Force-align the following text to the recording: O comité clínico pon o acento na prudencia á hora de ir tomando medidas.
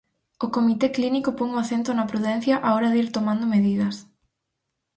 O 0.45 0.47
comité 0.55 0.87
clínico 0.97 1.29
pon 1.37 1.49
o 1.55 1.59
acento 1.63 1.89
na 1.93 2.09
prudencia 2.11 2.61
á 2.67 2.69
hora 2.75 2.91
de 2.93 2.99
ir 3.03 3.09
tomando 3.17 3.51
medidas. 3.55 3.95